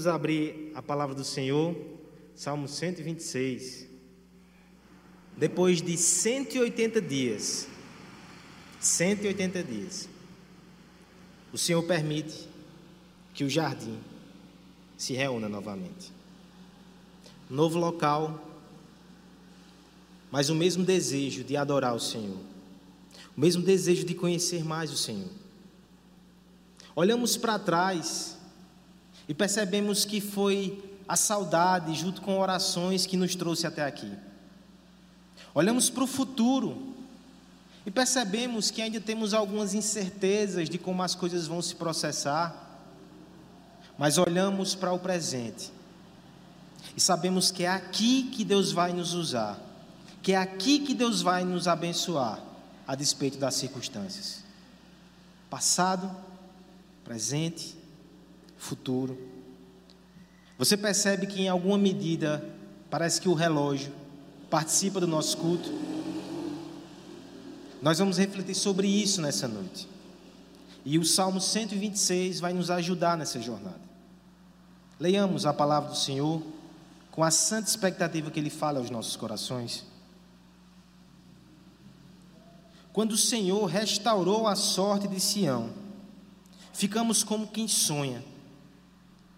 [0.00, 1.76] Vamos abrir a palavra do Senhor,
[2.34, 3.86] Salmo 126.
[5.36, 7.68] Depois de 180 dias,
[8.80, 10.08] 180 dias,
[11.52, 12.48] o Senhor permite
[13.34, 13.98] que o jardim
[14.96, 16.10] se reúna novamente.
[17.50, 18.42] Novo local,
[20.30, 22.38] mas o mesmo desejo de adorar o Senhor,
[23.36, 25.28] o mesmo desejo de conhecer mais o Senhor.
[26.96, 28.39] Olhamos para trás
[29.30, 34.12] e percebemos que foi a saudade, junto com orações, que nos trouxe até aqui.
[35.54, 36.96] Olhamos para o futuro
[37.86, 42.80] e percebemos que ainda temos algumas incertezas de como as coisas vão se processar,
[43.96, 45.70] mas olhamos para o presente
[46.96, 49.56] e sabemos que é aqui que Deus vai nos usar,
[50.24, 52.40] que é aqui que Deus vai nos abençoar,
[52.84, 54.42] a despeito das circunstâncias.
[55.48, 56.10] Passado,
[57.04, 57.78] presente
[58.60, 59.18] futuro.
[60.58, 62.44] Você percebe que em alguma medida
[62.90, 63.92] parece que o relógio
[64.50, 65.72] participa do nosso culto.
[67.80, 69.88] Nós vamos refletir sobre isso nessa noite.
[70.84, 73.80] E o Salmo 126 vai nos ajudar nessa jornada.
[74.98, 76.42] Leiamos a palavra do Senhor
[77.10, 79.84] com a santa expectativa que Ele fala aos nossos corações.
[82.92, 85.70] Quando o Senhor restaurou a sorte de Sião,
[86.72, 88.22] ficamos como quem sonha.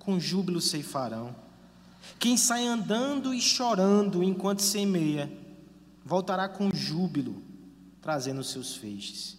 [0.00, 1.34] com júbilo ceifarão.
[2.18, 5.30] Quem sai andando e chorando enquanto semeia,
[6.04, 7.40] voltará com júbilo,
[8.02, 9.38] trazendo seus feixes.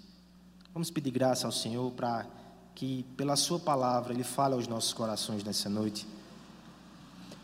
[0.73, 2.25] Vamos pedir graça ao Senhor para
[2.73, 6.07] que, pela Sua palavra, Ele fale aos nossos corações nessa noite.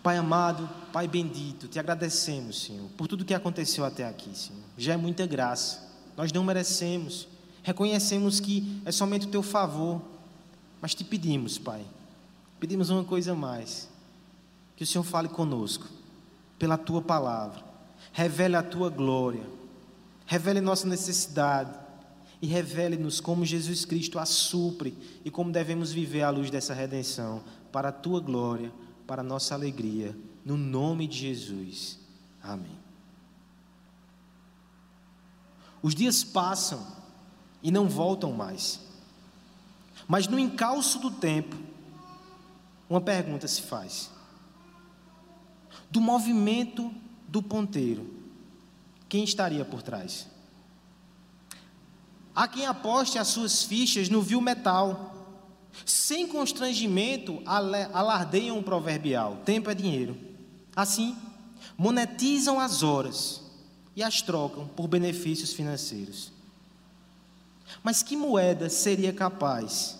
[0.02, 4.64] Pai amado, Pai bendito, te agradecemos, Senhor, por tudo que aconteceu até aqui, Senhor.
[4.78, 5.86] Já é muita graça,
[6.16, 7.28] nós não merecemos,
[7.62, 10.02] reconhecemos que é somente o Teu favor,
[10.80, 11.86] mas te pedimos, Pai,
[12.60, 13.90] Pedimos uma coisa mais:
[14.76, 15.86] que o Senhor fale conosco,
[16.58, 17.64] pela tua palavra,
[18.12, 19.48] revele a tua glória,
[20.26, 21.88] revele nossa necessidade.
[22.40, 27.42] E revele-nos como Jesus Cristo a supre e como devemos viver à luz dessa redenção,
[27.72, 28.72] para a tua glória,
[29.08, 30.16] para a nossa alegria,
[30.46, 31.98] no nome de Jesus.
[32.44, 32.78] Amém.
[35.82, 36.86] Os dias passam
[37.64, 38.82] e não voltam mais,
[40.08, 41.56] mas no encalço do tempo,
[42.90, 44.10] uma pergunta se faz:
[45.90, 46.94] do movimento
[47.28, 48.14] do ponteiro,
[49.10, 50.28] quem estaria por trás?
[52.36, 55.16] Há quem aposte as suas fichas no vil metal.
[55.86, 60.18] Sem constrangimento, alardeiam o proverbial: tempo é dinheiro.
[60.76, 61.18] Assim,
[61.78, 63.42] monetizam as horas
[63.96, 66.32] e as trocam por benefícios financeiros.
[67.84, 69.98] Mas que moeda seria capaz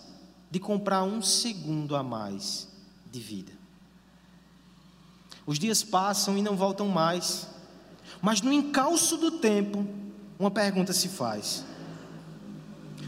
[0.50, 2.67] de comprar um segundo a mais
[3.10, 3.52] de vida.
[5.46, 7.48] Os dias passam e não voltam mais,
[8.20, 9.86] mas no encalço do tempo,
[10.38, 11.64] uma pergunta se faz: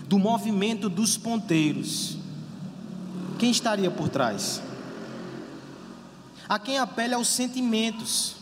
[0.08, 2.16] do movimento dos ponteiros,
[3.38, 4.62] quem estaria por trás?
[6.48, 8.36] A quem apela aos sentimentos,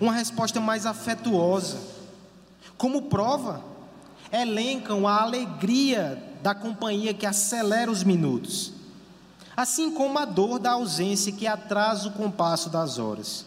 [0.00, 1.78] uma resposta mais afetuosa.
[2.76, 3.64] Como prova,
[4.30, 8.74] elencam a alegria da companhia que acelera os minutos
[9.56, 13.46] assim como a dor da ausência que atrasa o compasso das horas.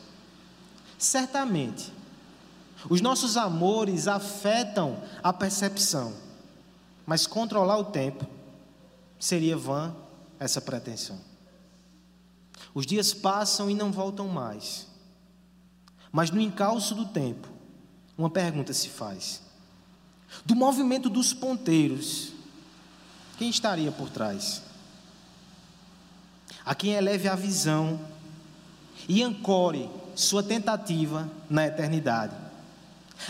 [0.98, 1.92] Certamente,
[2.90, 6.14] os nossos amores afetam a percepção,
[7.06, 8.26] mas controlar o tempo
[9.20, 9.94] seria vã
[10.40, 11.20] essa pretensão.
[12.74, 14.88] Os dias passam e não voltam mais,
[16.12, 17.48] mas no encalço do tempo,
[18.18, 19.42] uma pergunta se faz:
[20.46, 22.32] do movimento dos ponteiros,
[23.38, 24.62] quem estaria por trás?
[26.68, 27.98] A quem eleve a visão
[29.08, 32.36] e ancore sua tentativa na eternidade.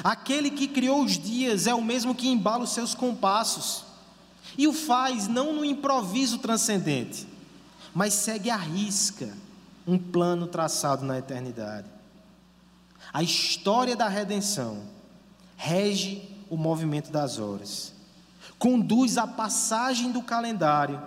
[0.03, 3.85] Aquele que criou os dias é o mesmo que embala os seus compassos
[4.57, 7.27] e o faz não no improviso transcendente,
[7.93, 9.31] mas segue à risca
[9.85, 11.87] um plano traçado na eternidade.
[13.13, 14.81] A história da redenção
[15.55, 17.93] rege o movimento das horas,
[18.57, 20.99] conduz a passagem do calendário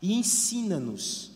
[0.00, 1.29] e ensina-nos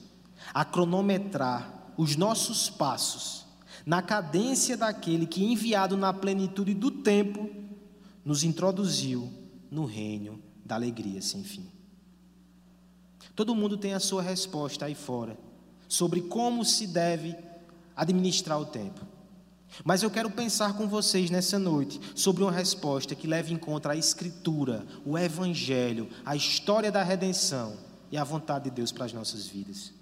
[0.54, 3.44] a cronometrar os nossos passos
[3.84, 7.50] na cadência daquele que, enviado na plenitude do tempo,
[8.24, 9.30] nos introduziu
[9.70, 11.66] no reino da alegria sem fim.
[13.34, 15.36] Todo mundo tem a sua resposta aí fora
[15.88, 17.36] sobre como se deve
[17.96, 19.00] administrar o tempo.
[19.84, 23.90] Mas eu quero pensar com vocês nessa noite sobre uma resposta que leve em conta
[23.90, 27.76] a Escritura, o Evangelho, a história da redenção
[28.10, 29.92] e a vontade de Deus para as nossas vidas.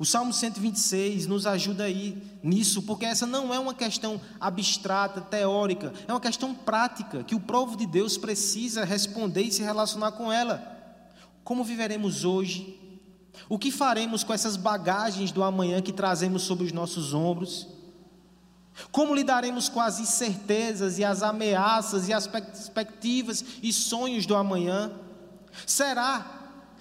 [0.00, 5.92] O Salmo 126 nos ajuda aí nisso, porque essa não é uma questão abstrata, teórica,
[6.08, 10.32] é uma questão prática que o povo de Deus precisa responder e se relacionar com
[10.32, 10.74] ela.
[11.44, 12.80] Como viveremos hoje?
[13.46, 17.68] O que faremos com essas bagagens do amanhã que trazemos sobre os nossos ombros?
[18.90, 24.92] Como lidaremos com as incertezas e as ameaças e as perspectivas e sonhos do amanhã?
[25.66, 26.39] Será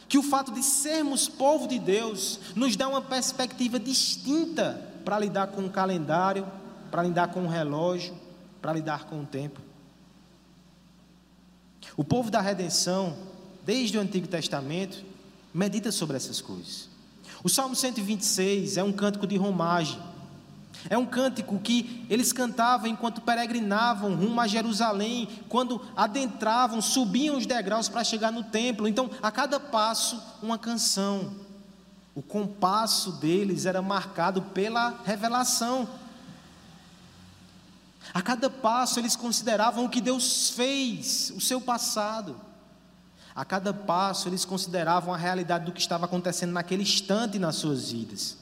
[0.10, 5.48] que o fato de sermos povo de Deus nos dá uma perspectiva distinta para lidar
[5.48, 6.48] com o calendário,
[6.90, 8.16] para lidar com o relógio,
[8.60, 9.62] para lidar com o tempo?
[11.96, 13.16] O povo da redenção,
[13.64, 15.06] desde o Antigo Testamento,
[15.54, 16.90] medita sobre essas coisas.
[17.44, 20.09] O Salmo 126 é um cântico de romagem
[20.88, 27.46] é um cântico que eles cantavam enquanto peregrinavam rumo a Jerusalém, quando adentravam, subiam os
[27.46, 28.88] degraus para chegar no templo.
[28.88, 31.34] Então, a cada passo, uma canção.
[32.16, 35.88] O compasso deles era marcado pela revelação.
[38.14, 42.40] A cada passo, eles consideravam o que Deus fez, o seu passado.
[43.36, 47.92] A cada passo, eles consideravam a realidade do que estava acontecendo naquele instante nas suas
[47.92, 48.38] vidas.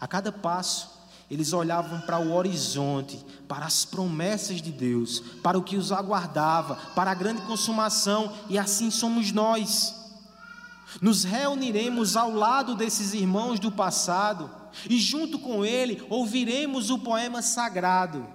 [0.00, 0.97] A cada passo,
[1.30, 6.76] eles olhavam para o horizonte, para as promessas de Deus, para o que os aguardava,
[6.94, 9.94] para a grande consumação, e assim somos nós.
[11.02, 14.50] Nos reuniremos ao lado desses irmãos do passado
[14.88, 18.26] e, junto com ele, ouviremos o poema sagrado.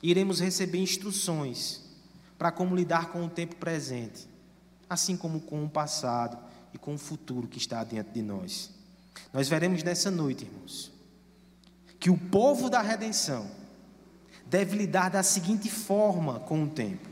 [0.00, 1.82] Iremos receber instruções
[2.38, 4.28] para como lidar com o tempo presente,
[4.88, 6.38] assim como com o passado
[6.72, 8.75] e com o futuro que está diante de nós.
[9.36, 10.90] Nós veremos nessa noite, irmãos,
[12.00, 13.50] que o povo da redenção
[14.46, 17.06] deve lidar da seguinte forma com o tempo.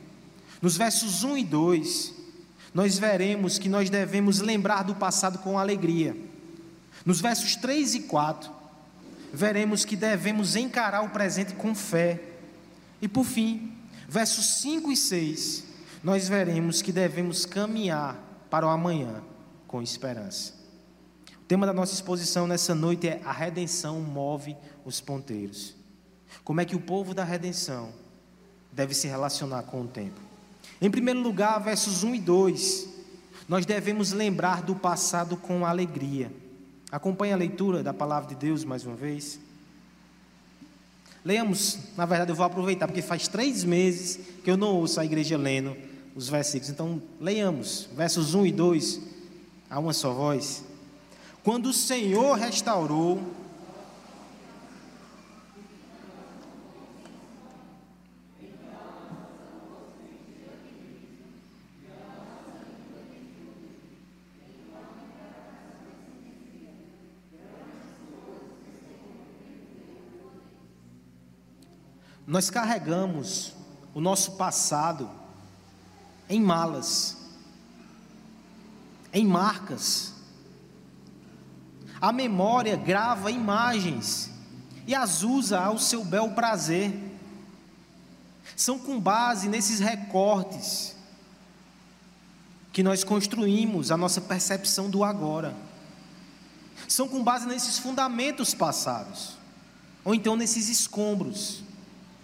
[0.63, 2.15] Nos versos 1 e 2,
[2.73, 6.17] nós veremos que nós devemos lembrar do passado com alegria.
[7.05, 8.51] Nos versos 3 e 4,
[9.31, 12.23] veremos que devemos encarar o presente com fé.
[13.03, 13.77] E por fim,
[14.09, 15.65] versos 5 e 6,
[16.03, 18.17] nós veremos que devemos caminhar
[18.49, 19.23] para o amanhã
[19.69, 20.64] com esperança.
[21.45, 25.75] O tema da nossa exposição nessa noite é A redenção move os ponteiros.
[26.43, 27.93] Como é que o povo da redenção
[28.73, 30.19] deve se relacionar com o tempo?
[30.81, 32.89] Em primeiro lugar, versos 1 e 2,
[33.47, 36.33] nós devemos lembrar do passado com alegria.
[36.91, 39.39] Acompanhe a leitura da palavra de Deus mais uma vez.
[41.23, 45.05] Leamos, na verdade eu vou aproveitar, porque faz três meses que eu não ouço a
[45.05, 45.77] igreja lendo
[46.17, 46.71] os versículos.
[46.71, 49.01] Então, leiamos, versos 1 e 2,
[49.69, 50.65] a uma só voz.
[51.45, 53.23] Quando o Senhor restaurou
[72.27, 73.53] Nós carregamos
[73.95, 75.09] o nosso passado
[76.29, 77.17] em malas,
[79.13, 80.15] em marcas,
[82.01, 84.31] a memória grava imagens
[84.87, 86.93] e as usa ao seu bel prazer.
[88.57, 90.95] São com base nesses recortes
[92.73, 95.55] que nós construímos a nossa percepção do agora.
[96.89, 99.37] São com base nesses fundamentos passados,
[100.05, 101.63] ou então nesses escombros.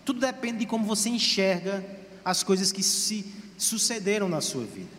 [0.04, 1.84] Tudo depende de como você enxerga
[2.24, 4.90] as coisas que se sucederam na sua vida.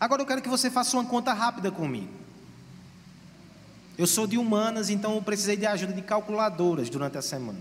[0.00, 2.21] Agora eu quero que você faça uma conta rápida comigo.
[3.96, 7.58] Eu sou de humanas, então eu precisei de ajuda de calculadoras durante a semana.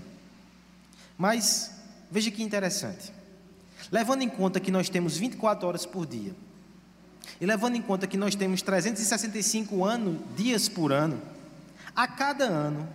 [1.17, 1.71] Mas
[2.09, 3.11] veja que interessante.
[3.91, 6.33] Levando em conta que nós temos 24 horas por dia,
[7.39, 11.19] e levando em conta que nós temos 365 anos, dias por ano,
[11.95, 12.87] a cada ano,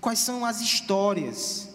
[0.00, 1.68] Quais são as histórias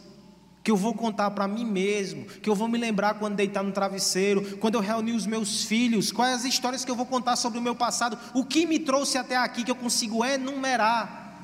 [0.64, 3.72] que eu vou contar para mim mesmo, que eu vou me lembrar quando deitar no
[3.72, 7.60] travesseiro, quando eu reunir os meus filhos, quais as histórias que eu vou contar sobre
[7.60, 11.40] o meu passado, o que me trouxe até aqui que eu consigo enumerar.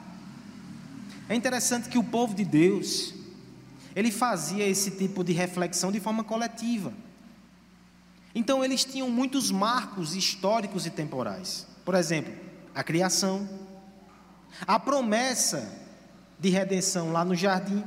[1.29, 3.13] É interessante que o povo de Deus,
[3.95, 6.93] ele fazia esse tipo de reflexão de forma coletiva.
[8.33, 11.67] Então eles tinham muitos marcos históricos e temporais.
[11.83, 12.33] Por exemplo,
[12.73, 13.47] a criação,
[14.65, 15.77] a promessa
[16.39, 17.83] de redenção lá no jardim,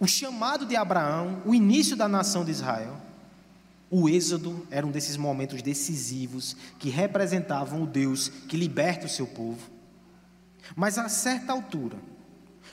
[0.00, 3.00] o chamado de Abraão, o início da nação de Israel,
[3.90, 9.26] o Êxodo era um desses momentos decisivos que representavam o Deus que liberta o seu
[9.26, 9.70] povo.
[10.74, 11.96] Mas a certa altura,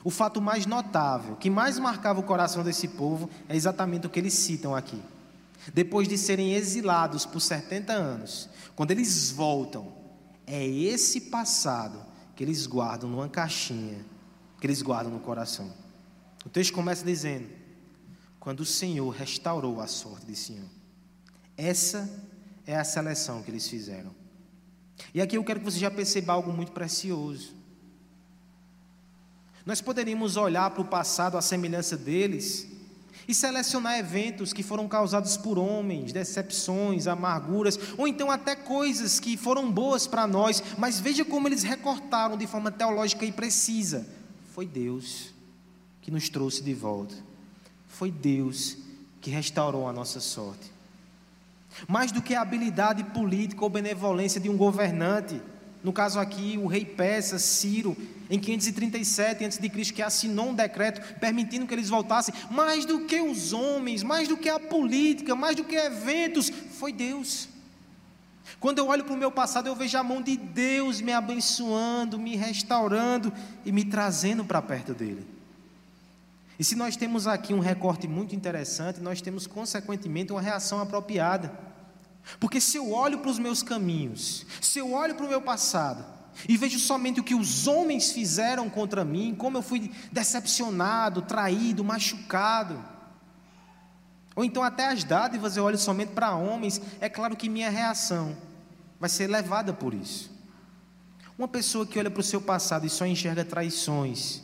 [0.03, 4.20] o fato mais notável, que mais marcava o coração desse povo, é exatamente o que
[4.20, 5.01] eles citam aqui.
[5.74, 9.93] Depois de serem exilados por 70 anos, quando eles voltam,
[10.48, 12.03] é esse passado
[12.36, 14.03] que eles guardam numa caixinha,
[14.60, 15.72] que eles guardam no coração.
[16.46, 17.48] O texto começa dizendo:
[18.39, 20.65] Quando o Senhor restaurou a sorte de Sião.
[21.55, 22.10] Essa
[22.65, 24.15] é a seleção que eles fizeram.
[25.13, 27.61] E aqui eu quero que você já perceba algo muito precioso.
[29.65, 32.68] Nós poderíamos olhar para o passado à semelhança deles
[33.27, 39.38] e selecionar eventos que foram causados por homens, decepções, amarguras, ou então até coisas que
[39.38, 44.08] foram boas para nós, mas veja como eles recortaram de forma teológica e precisa.
[44.53, 45.34] Foi Deus
[46.01, 47.15] que nos trouxe de volta.
[47.88, 48.77] Foi Deus
[49.22, 50.72] que restaurou a nossa sorte.
[51.88, 55.41] Mais do que a habilidade política ou benevolência de um governante,
[55.83, 57.97] no caso aqui, o rei persa Ciro,
[58.29, 63.51] em 537 a.C., que assinou um decreto permitindo que eles voltassem, mais do que os
[63.51, 67.50] homens, mais do que a política, mais do que eventos, foi Deus.
[68.59, 72.19] Quando eu olho para o meu passado, eu vejo a mão de Deus me abençoando,
[72.19, 73.33] me restaurando
[73.65, 75.25] e me trazendo para perto dele.
[76.59, 81.51] E se nós temos aqui um recorte muito interessante, nós temos consequentemente uma reação apropriada.
[82.40, 86.06] Porque se eu olho para os meus caminhos, se eu olho para o meu passado,
[86.48, 91.84] e vejo somente o que os homens fizeram contra mim, como eu fui decepcionado, traído,
[91.84, 92.84] machucado,
[94.36, 98.36] ou então até as dádivas eu olho somente para homens, é claro que minha reação
[99.00, 100.32] vai ser levada por isso.
[101.38, 104.42] Uma pessoa que olha para o seu passado e só enxerga traições,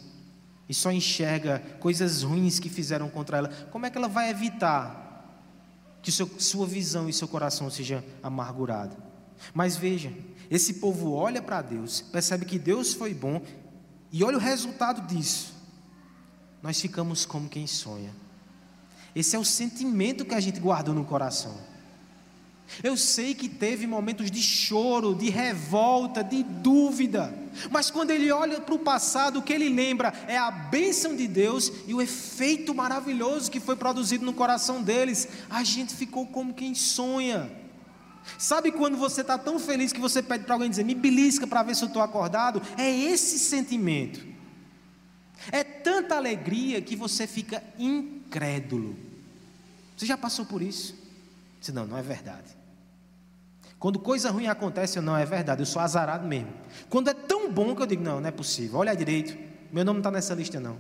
[0.68, 5.07] e só enxerga coisas ruins que fizeram contra ela, como é que ela vai evitar
[6.08, 8.96] que seu, sua visão e seu coração seja amargurado?
[9.54, 10.14] Mas veja,
[10.50, 13.42] esse povo olha para Deus, percebe que Deus foi bom
[14.10, 15.54] e olha o resultado disso.
[16.64, 18.16] Nós ficamos como quem sonha.
[19.14, 21.58] Esse é o sentimento que a gente guardou no coração.
[22.84, 27.34] Eu sei que teve momentos de choro, de revolta, de dúvida,
[27.72, 31.28] mas quando ele olha para o passado, o que ele lembra é a bênção de
[31.28, 35.28] Deus e o efeito maravilhoso que foi produzido no coração deles.
[35.50, 37.52] A gente ficou como quem sonha.
[38.38, 41.64] Sabe quando você está tão feliz que você pede para alguém dizer, me belisca para
[41.64, 42.62] ver se eu estou acordado?
[42.78, 44.26] É esse sentimento.
[45.52, 48.98] É tanta alegria que você fica incrédulo.
[49.96, 50.96] Você já passou por isso?
[51.60, 52.57] Disse, não, não é verdade.
[53.80, 56.52] Quando coisa ruim acontece, eu não, é verdade, eu sou azarado mesmo.
[56.90, 59.38] Quando é tão bom que eu digo, não, não é possível, olha direito,
[59.72, 60.78] meu nome não está nessa lista não.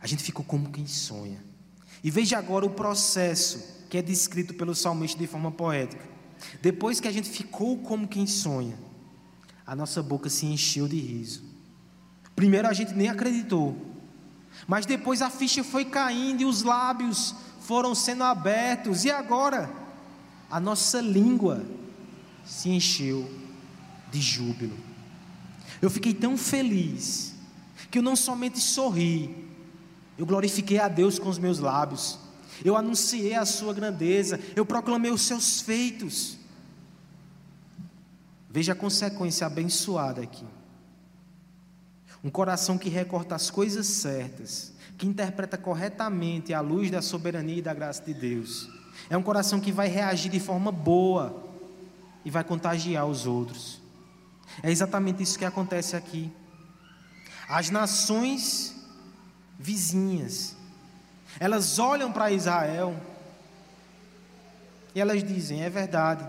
[0.00, 1.42] A gente ficou como quem sonha.
[2.04, 6.04] E veja agora o processo que é descrito pelo salmista de forma poética.
[6.60, 8.76] Depois que a gente ficou como quem sonha,
[9.66, 11.42] a nossa boca se encheu de riso.
[12.34, 13.74] Primeiro a gente nem acreditou,
[14.66, 19.85] mas depois a ficha foi caindo e os lábios foram sendo abertos, e agora
[20.50, 21.64] a nossa língua
[22.44, 23.28] se encheu
[24.10, 24.76] de júbilo.
[25.82, 27.34] Eu fiquei tão feliz
[27.90, 29.44] que eu não somente sorri,
[30.16, 32.18] eu glorifiquei a Deus com os meus lábios,
[32.64, 36.38] eu anunciei a sua grandeza, eu proclamei os seus feitos.
[38.48, 40.46] Veja a consequência abençoada aqui.
[42.24, 47.62] Um coração que recorta as coisas certas, que interpreta corretamente a luz da soberania e
[47.62, 48.75] da graça de Deus.
[49.08, 51.44] É um coração que vai reagir de forma boa
[52.24, 53.80] e vai contagiar os outros.
[54.62, 56.30] É exatamente isso que acontece aqui.
[57.48, 58.74] As nações
[59.58, 60.56] vizinhas
[61.38, 62.96] Elas olham para Israel
[64.94, 66.26] e elas dizem: é verdade,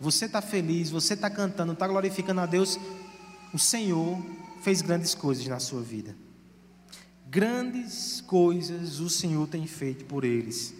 [0.00, 2.78] você está feliz, você está cantando, está glorificando a Deus,
[3.52, 4.18] o Senhor
[4.62, 6.14] fez grandes coisas na sua vida.
[7.28, 10.74] Grandes coisas o Senhor tem feito por eles.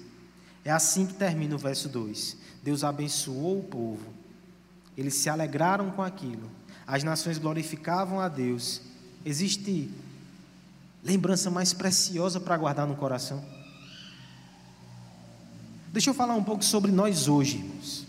[0.71, 2.37] É assim que termina o verso 2.
[2.62, 4.07] Deus abençoou o povo,
[4.97, 6.49] eles se alegraram com aquilo,
[6.87, 8.81] as nações glorificavam a Deus.
[9.27, 9.91] Existe
[11.03, 13.45] lembrança mais preciosa para guardar no coração?
[15.93, 18.07] Deixa eu falar um pouco sobre nós hoje, irmãos.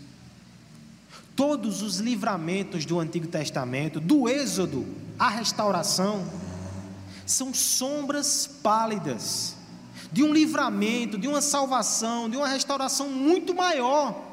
[1.36, 4.86] Todos os livramentos do Antigo Testamento, do Êxodo
[5.18, 6.32] à restauração,
[7.25, 9.56] são sombras pálidas
[10.12, 14.30] de um livramento, de uma salvação, de uma restauração muito maior.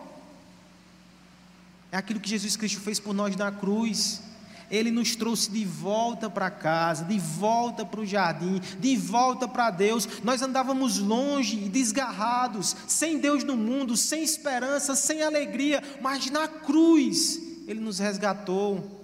[1.90, 4.22] É aquilo que Jesus Cristo fez por nós na cruz.
[4.70, 9.70] Ele nos trouxe de volta para casa, de volta para o jardim, de volta para
[9.70, 10.06] Deus.
[10.22, 16.46] Nós andávamos longe e desgarrados, sem Deus no mundo, sem esperança, sem alegria, mas na
[16.46, 18.98] cruz Ele nos resgatou.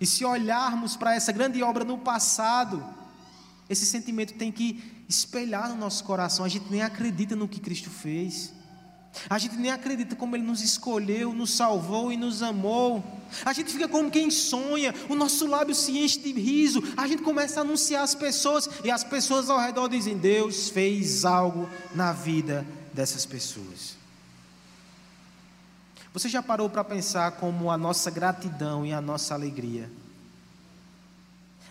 [0.00, 2.82] E se olharmos para essa grande obra no passado,
[3.68, 6.44] esse sentimento tem que espelhar no nosso coração.
[6.44, 8.52] A gente nem acredita no que Cristo fez.
[9.28, 13.04] A gente nem acredita como Ele nos escolheu, nos salvou e nos amou.
[13.44, 16.82] A gente fica como quem sonha, o nosso lábio se enche de riso.
[16.96, 21.26] A gente começa a anunciar as pessoas e as pessoas ao redor dizem: Deus fez
[21.26, 23.96] algo na vida dessas pessoas.
[26.14, 29.90] Você já parou para pensar como a nossa gratidão e a nossa alegria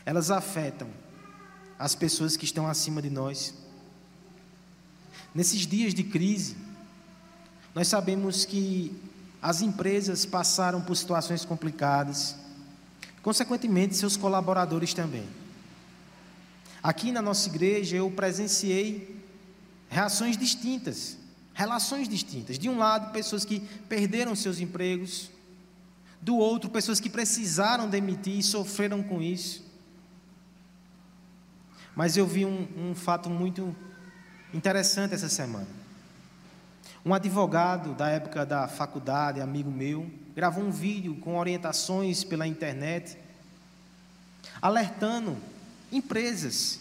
[0.05, 0.87] elas afetam
[1.81, 3.55] as pessoas que estão acima de nós?
[5.33, 6.55] Nesses dias de crise,
[7.73, 8.95] nós sabemos que
[9.41, 12.35] as empresas passaram por situações complicadas,
[13.23, 15.27] consequentemente, seus colaboradores também.
[16.83, 19.19] Aqui na nossa igreja eu presenciei
[19.89, 21.17] reações distintas,
[21.51, 22.59] relações distintas.
[22.59, 25.31] De um lado, pessoas que perderam seus empregos,
[26.21, 29.70] do outro, pessoas que precisaram demitir e sofreram com isso.
[31.95, 33.75] Mas eu vi um, um fato muito
[34.53, 35.67] interessante essa semana.
[37.05, 43.17] Um advogado da época da faculdade, amigo meu, gravou um vídeo com orientações pela internet,
[44.61, 45.35] alertando
[45.91, 46.79] empresas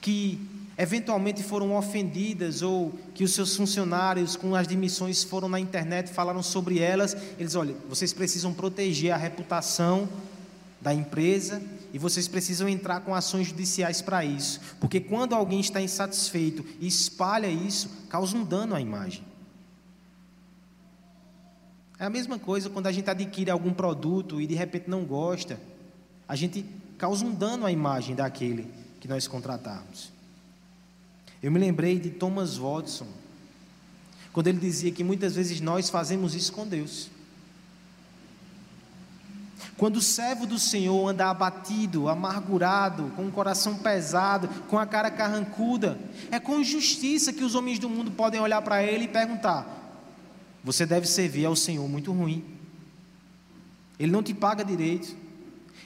[0.00, 0.40] que
[0.76, 6.42] eventualmente foram ofendidas ou que os seus funcionários com as demissões foram na internet falaram
[6.42, 10.08] sobre elas, eles olha, vocês precisam proteger a reputação
[10.80, 11.62] da empresa
[11.94, 16.88] e vocês precisam entrar com ações judiciais para isso, porque quando alguém está insatisfeito e
[16.88, 19.24] espalha isso, causa um dano à imagem.
[21.96, 25.56] É a mesma coisa quando a gente adquire algum produto e de repente não gosta,
[26.26, 26.66] a gente
[26.98, 30.10] causa um dano à imagem daquele que nós contratarmos.
[31.40, 33.06] Eu me lembrei de Thomas Watson,
[34.32, 37.08] quando ele dizia que muitas vezes nós fazemos isso com Deus.
[39.76, 45.10] Quando o servo do Senhor anda abatido, amargurado, com o coração pesado, com a cara
[45.10, 45.98] carrancuda,
[46.30, 49.66] é com justiça que os homens do mundo podem olhar para ele e perguntar:
[50.62, 52.44] você deve servir ao Senhor muito ruim.
[53.98, 55.16] Ele não te paga direito.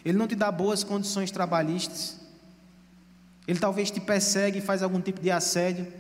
[0.05, 2.19] Ele não te dá boas condições trabalhistas.
[3.47, 5.91] Ele talvez te persegue e faz algum tipo de assédio,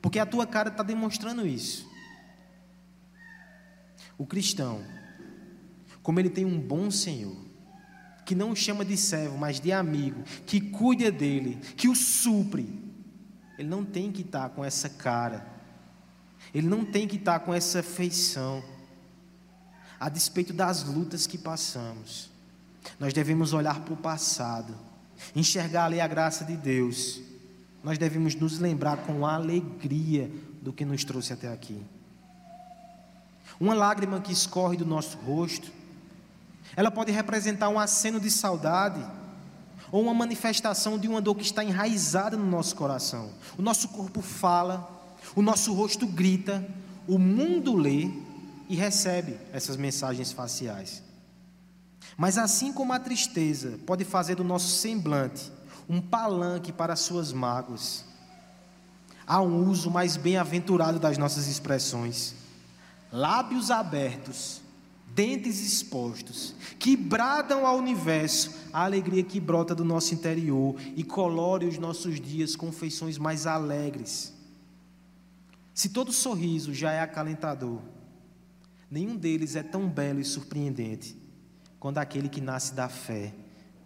[0.00, 1.86] porque a tua cara está demonstrando isso.
[4.16, 4.82] O cristão,
[6.06, 7.36] como ele tem um bom Senhor,
[8.24, 12.68] que não o chama de servo, mas de amigo, que cuida dele, que o supre,
[13.58, 15.56] ele não tem que estar com essa cara
[16.56, 18.62] ele não tem que estar com essa feição,
[19.98, 22.30] a despeito das lutas que passamos.
[22.98, 24.74] Nós devemos olhar para o passado,
[25.34, 27.20] enxergar ali a graça de Deus.
[27.82, 30.30] Nós devemos nos lembrar com alegria
[30.62, 31.82] do que nos trouxe até aqui.
[33.58, 35.72] Uma lágrima que escorre do nosso rosto,
[36.74, 39.04] ela pode representar um aceno de saudade
[39.92, 43.30] ou uma manifestação de uma dor que está enraizada no nosso coração.
[43.56, 44.90] O nosso corpo fala,
[45.34, 46.66] o nosso rosto grita,
[47.06, 48.10] o mundo lê
[48.68, 51.02] e recebe essas mensagens faciais.
[52.16, 55.52] Mas assim como a tristeza pode fazer do nosso semblante
[55.88, 58.04] um palanque para suas mágoas,
[59.26, 62.34] há um uso mais bem-aventurado das nossas expressões.
[63.12, 64.60] Lábios abertos,
[65.16, 71.64] dentes expostos, que bradam ao universo a alegria que brota do nosso interior e colore
[71.64, 74.34] os nossos dias com feições mais alegres.
[75.72, 77.80] Se todo sorriso já é acalentador,
[78.90, 81.16] nenhum deles é tão belo e surpreendente
[81.80, 83.32] quanto aquele que nasce da fé,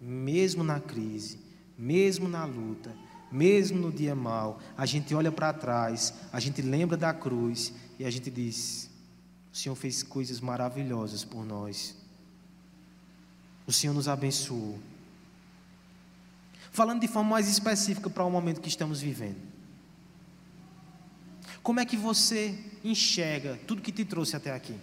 [0.01, 1.39] mesmo na crise,
[1.79, 2.93] mesmo na luta,
[3.31, 8.05] mesmo no dia mal, a gente olha para trás, a gente lembra da cruz e
[8.05, 8.90] a gente diz:
[9.53, 11.97] O Senhor fez coisas maravilhosas por nós.
[13.67, 14.79] O Senhor nos abençoou.
[16.73, 19.41] Falando de forma mais específica para o momento que estamos vivendo.
[21.63, 24.75] Como é que você enxerga tudo que te trouxe até aqui?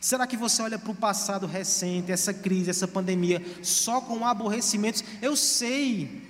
[0.00, 5.02] Será que você olha para o passado recente, essa crise, essa pandemia, só com aborrecimentos?
[5.20, 6.22] Eu sei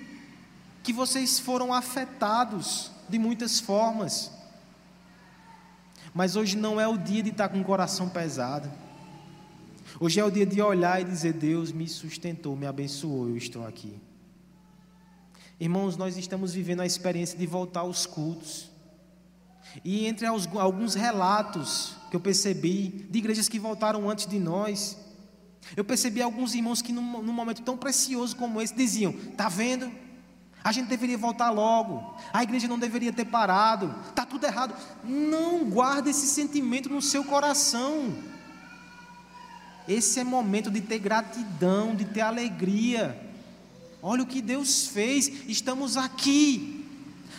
[0.83, 4.31] que vocês foram afetados de muitas formas,
[6.15, 8.71] mas hoje não é o dia de estar com o coração pesado.
[9.99, 13.67] Hoje é o dia de olhar e dizer: Deus me sustentou, me abençoou, eu estou
[13.67, 14.01] aqui.
[15.59, 18.71] Irmãos, nós estamos vivendo a experiência de voltar aos cultos.
[19.85, 24.99] E entre alguns relatos que eu percebi de igrejas que voltaram antes de nós,
[25.77, 29.93] eu percebi alguns irmãos que num, momento tão precioso como esse diziam: "Tá vendo?
[30.63, 32.15] A gente deveria voltar logo.
[32.33, 33.95] A igreja não deveria ter parado.
[34.15, 38.13] Tá tudo errado." Não guarde esse sentimento no seu coração.
[39.89, 43.19] Esse é momento de ter gratidão, de ter alegria.
[44.03, 46.87] Olha o que Deus fez, estamos aqui.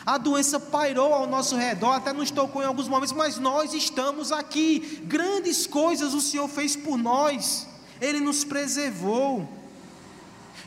[0.05, 4.31] A doença pairou ao nosso redor, até nos tocou em alguns momentos, mas nós estamos
[4.31, 5.01] aqui.
[5.05, 7.67] Grandes coisas o Senhor fez por nós,
[7.99, 9.47] Ele nos preservou.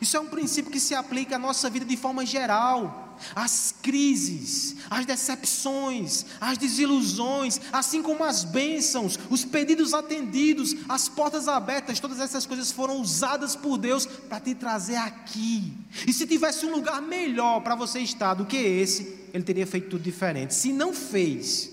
[0.05, 3.17] Isso é um princípio que se aplica à nossa vida de forma geral.
[3.35, 11.49] As crises, as decepções, as desilusões, assim como as bênçãos, os pedidos atendidos, as portas
[11.49, 15.73] abertas, todas essas coisas foram usadas por Deus para te trazer aqui.
[16.07, 19.89] E se tivesse um lugar melhor para você estar do que esse, Ele teria feito
[19.89, 20.53] tudo diferente.
[20.53, 21.71] Se não fez,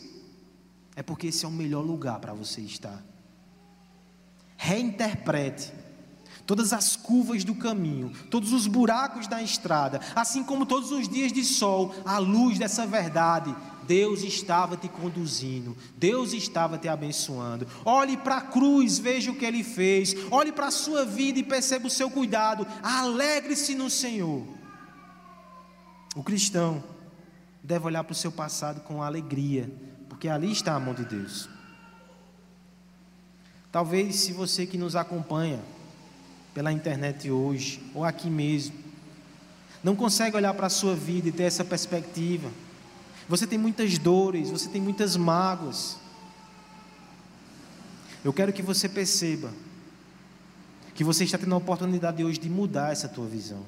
[0.95, 3.03] é porque esse é o melhor lugar para você estar.
[4.55, 5.80] Reinterprete
[6.45, 11.31] todas as curvas do caminho, todos os buracos da estrada, assim como todos os dias
[11.31, 13.55] de sol, à luz dessa verdade,
[13.87, 17.67] Deus estava te conduzindo, Deus estava te abençoando.
[17.83, 20.15] Olhe para a cruz, veja o que ele fez.
[20.29, 22.65] Olhe para a sua vida e perceba o seu cuidado.
[22.81, 24.45] Alegre-se no Senhor.
[26.15, 26.83] O cristão
[27.63, 29.69] deve olhar para o seu passado com alegria,
[30.07, 31.49] porque ali está a mão de Deus.
[33.71, 35.59] Talvez se você que nos acompanha
[36.53, 38.75] pela internet hoje, ou aqui mesmo,
[39.83, 42.49] não consegue olhar para a sua vida e ter essa perspectiva.
[43.27, 45.97] Você tem muitas dores, você tem muitas mágoas.
[48.23, 49.51] Eu quero que você perceba
[50.93, 53.65] que você está tendo a oportunidade hoje de mudar essa tua visão.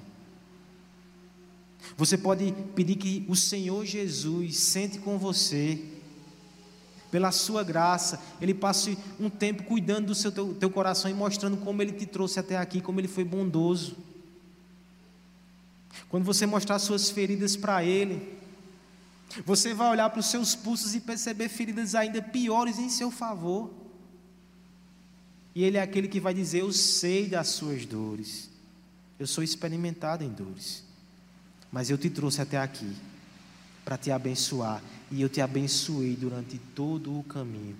[1.98, 5.80] Você pode pedir que o Senhor Jesus sente com você
[7.14, 11.58] pela sua graça, Ele passe um tempo cuidando do seu teu, teu coração e mostrando
[11.58, 13.96] como Ele te trouxe até aqui, como Ele foi bondoso.
[16.10, 18.36] Quando você mostrar suas feridas para Ele,
[19.46, 23.72] você vai olhar para os seus pulsos e perceber feridas ainda piores em seu favor.
[25.54, 28.50] E Ele é aquele que vai dizer: Eu sei das suas dores,
[29.20, 30.84] eu sou experimentado em dores,
[31.72, 32.92] mas eu te trouxe até aqui
[33.86, 37.78] para te abençoar e eu te abençoei durante todo o caminho.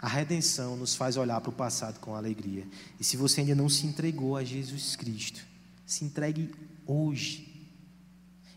[0.00, 2.66] A redenção nos faz olhar para o passado com alegria.
[3.00, 5.42] E se você ainda não se entregou a Jesus Cristo,
[5.86, 6.54] se entregue
[6.86, 7.66] hoje.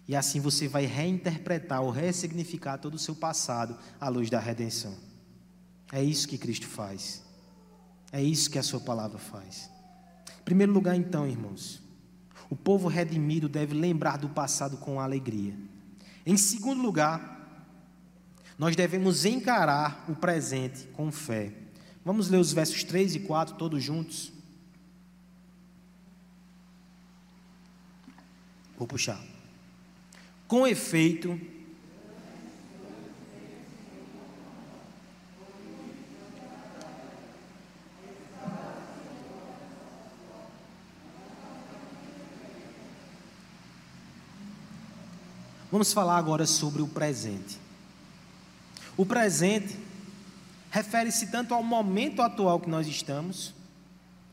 [0.07, 4.93] E assim você vai reinterpretar ou ressignificar todo o seu passado à luz da redenção.
[5.91, 7.23] É isso que Cristo faz.
[8.11, 9.69] É isso que a sua palavra faz.
[10.41, 11.81] Em primeiro lugar, então, irmãos,
[12.49, 15.53] o povo redimido deve lembrar do passado com alegria.
[16.25, 17.37] Em segundo lugar,
[18.57, 21.53] nós devemos encarar o presente com fé.
[22.03, 24.31] Vamos ler os versos 3 e 4 todos juntos.
[28.77, 29.21] Vou puxar.
[30.47, 31.39] Com efeito,
[45.77, 47.59] Vamos falar agora sobre o presente.
[48.97, 49.77] O presente
[50.71, 53.53] refere-se tanto ao momento atual que nós estamos,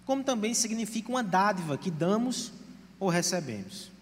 [0.06, 2.50] como também significa uma dádiva que damos
[2.98, 3.92] ou recebemos.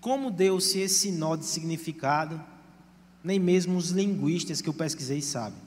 [0.00, 2.42] Como deu-se esse nó de significado,
[3.22, 5.62] nem mesmo os linguistas que eu pesquisei sabem.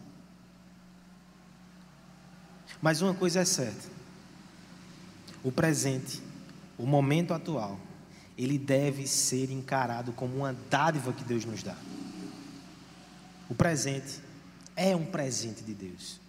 [2.81, 3.87] Mas uma coisa é certa:
[5.41, 6.21] o presente,
[6.77, 7.79] o momento atual,
[8.37, 11.77] ele deve ser encarado como uma dádiva que Deus nos dá.
[13.49, 14.19] O presente
[14.75, 16.19] é um presente de Deus.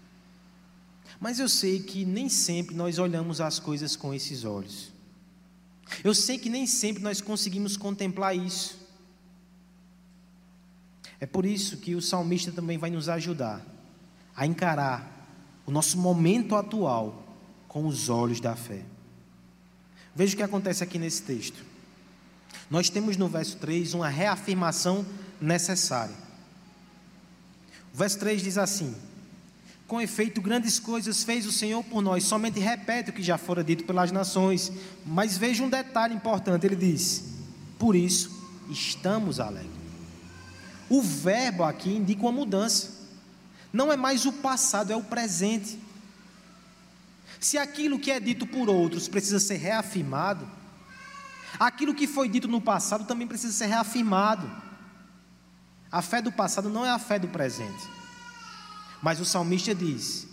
[1.19, 4.93] Mas eu sei que nem sempre nós olhamos as coisas com esses olhos.
[6.05, 8.79] Eu sei que nem sempre nós conseguimos contemplar isso.
[11.19, 13.65] É por isso que o salmista também vai nos ajudar
[14.35, 15.17] a encarar
[15.65, 17.25] o nosso momento atual
[17.67, 18.85] com os olhos da fé.
[20.15, 21.65] Veja o que acontece aqui nesse texto.
[22.71, 25.05] Nós temos no verso 3 uma reafirmação
[25.41, 26.15] necessária.
[27.95, 28.95] O verso 3 diz assim:
[29.87, 33.63] Com efeito, grandes coisas fez o Senhor por nós, somente repete o que já fora
[33.63, 34.73] dito pelas nações.
[35.05, 37.25] Mas veja um detalhe importante: ele diz,
[37.79, 38.31] por isso
[38.71, 39.71] estamos alegres.
[40.89, 42.97] O verbo aqui indica uma mudança.
[43.73, 45.79] Não é mais o passado, é o presente.
[47.41, 50.49] Se aquilo que é dito por outros precisa ser reafirmado,
[51.59, 54.51] aquilo que foi dito no passado também precisa ser reafirmado.
[55.91, 57.89] A fé do passado não é a fé do presente.
[59.03, 60.27] Mas o salmista diz: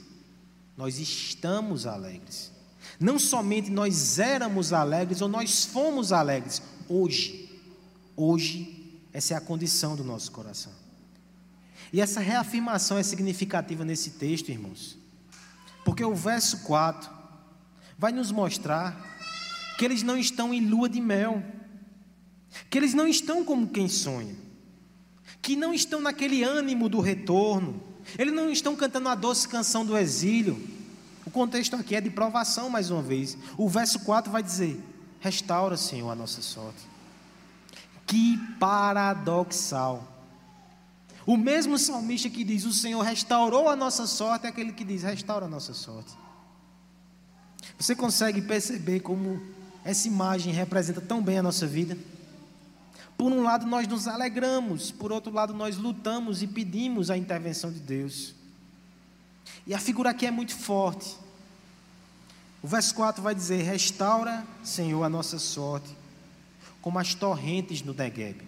[0.76, 2.52] Nós estamos alegres.
[3.00, 7.50] Não somente nós éramos alegres ou nós fomos alegres, hoje.
[8.16, 8.84] Hoje
[9.14, 10.72] essa é a condição do nosso coração.
[11.94, 14.98] E essa reafirmação é significativa nesse texto, irmãos,
[15.86, 17.10] porque o verso 4
[17.98, 19.13] vai nos mostrar
[19.84, 21.44] que eles não estão em lua de mel,
[22.70, 24.34] que eles não estão como quem sonha,
[25.42, 27.84] que não estão naquele ânimo do retorno,
[28.18, 30.58] eles não estão cantando a doce canção do exílio.
[31.26, 33.38] O contexto aqui é de provação, mais uma vez.
[33.58, 34.82] O verso 4 vai dizer:
[35.20, 36.80] Restaura, Senhor, a nossa sorte.
[38.08, 40.08] Que paradoxal.
[41.26, 45.04] O mesmo salmista que diz: O Senhor restaurou a nossa sorte, é aquele que diz:
[45.04, 46.14] Restaura a nossa sorte.
[47.78, 49.42] Você consegue perceber como
[49.84, 51.98] essa imagem representa tão bem a nossa vida?
[53.18, 57.72] Por um lado, nós nos alegramos, por outro lado, nós lutamos e pedimos a intervenção
[57.72, 58.34] de Deus.
[59.68, 61.16] E a figura aqui é muito forte.
[62.62, 66.04] O verso 4 vai dizer: Restaura, Senhor, a nossa sorte
[66.84, 68.42] como as torrentes no Negueb.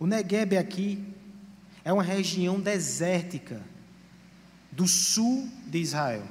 [0.00, 1.06] O Negueb aqui
[1.84, 3.62] é uma região desértica
[4.72, 6.26] do sul de Israel.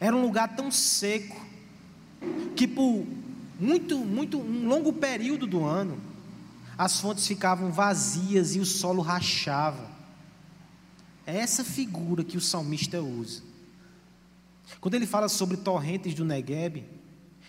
[0.00, 1.43] Era um lugar tão seco
[2.54, 3.04] que por
[3.58, 5.98] muito, muito um longo período do ano
[6.76, 9.88] as fontes ficavam vazias e o solo rachava.
[11.26, 13.42] É essa figura que o salmista usa.
[14.80, 16.84] Quando ele fala sobre torrentes do Negueb,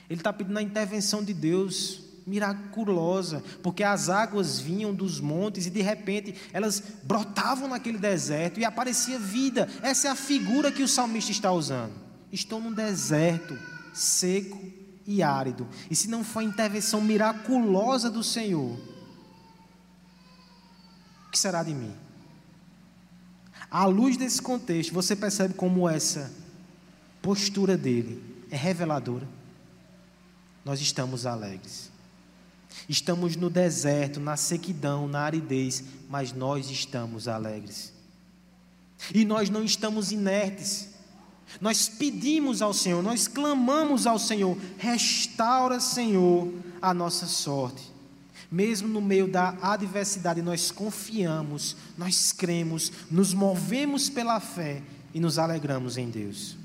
[0.09, 5.69] ele está pedindo a intervenção de Deus miraculosa, porque as águas vinham dos montes e
[5.69, 9.67] de repente elas brotavam naquele deserto e aparecia vida.
[9.81, 11.93] Essa é a figura que o salmista está usando.
[12.31, 13.57] Estou num deserto
[13.95, 14.61] seco
[15.07, 18.77] e árido, e se não for a intervenção miraculosa do Senhor,
[21.27, 21.93] o que será de mim?
[23.69, 26.31] À luz desse contexto, você percebe como essa
[27.21, 29.27] postura dele é reveladora
[30.65, 31.91] nós estamos alegres.
[32.89, 37.93] Estamos no deserto, na sequidão, na aridez, mas nós estamos alegres.
[39.13, 40.89] E nós não estamos inertes.
[41.61, 47.93] Nós pedimos ao Senhor, nós clamamos ao Senhor, restaura, Senhor, a nossa sorte.
[48.51, 54.81] Mesmo no meio da adversidade, nós confiamos, nós cremos, nos movemos pela fé
[55.13, 56.57] e nos alegramos em Deus.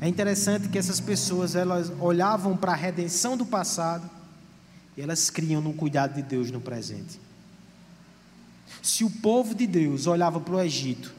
[0.00, 4.08] É interessante que essas pessoas elas olhavam para a redenção do passado
[4.96, 7.20] e elas criam no cuidado de Deus no presente.
[8.82, 11.12] Se o povo de Deus olhava para o Egito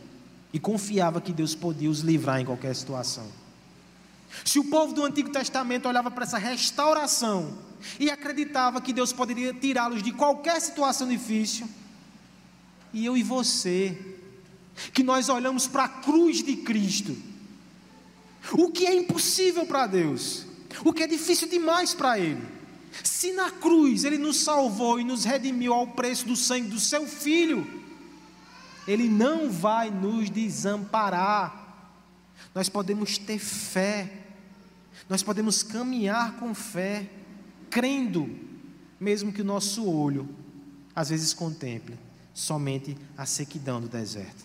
[0.53, 3.27] e confiava que Deus podia os livrar em qualquer situação,
[4.45, 7.57] se o povo do Antigo Testamento olhava para essa restauração
[7.99, 11.67] e acreditava que Deus poderia tirá-los de qualquer situação difícil,
[12.93, 13.97] e eu e você,
[14.93, 17.15] que nós olhamos para a cruz de Cristo,
[18.53, 20.45] o que é impossível para Deus?
[20.83, 22.41] O que é difícil demais para Ele?
[23.03, 27.05] Se na cruz Ele nos salvou e nos redimiu ao preço do sangue do Seu
[27.05, 27.67] Filho,
[28.89, 31.93] Ele não vai nos desamparar.
[32.55, 34.25] Nós podemos ter fé,
[35.07, 37.07] nós podemos caminhar com fé,
[37.69, 38.27] crendo,
[38.99, 40.27] mesmo que o nosso olho
[40.95, 41.99] às vezes contemple
[42.33, 44.43] somente a sequidão do deserto.